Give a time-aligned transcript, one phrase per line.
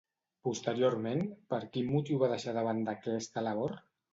[0.45, 1.21] Posteriorment,
[1.55, 3.79] per quin motiu va deixar de banda aquesta labor?